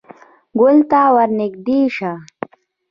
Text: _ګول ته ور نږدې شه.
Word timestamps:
_ګول 0.59 0.77
ته 0.89 0.99
ور 1.15 1.29
نږدې 1.39 1.79
شه. 1.95 2.13